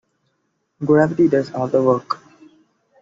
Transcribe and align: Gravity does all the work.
Gravity 0.83 1.27
does 1.27 1.51
all 1.53 1.67
the 1.67 1.83
work. 1.83 2.23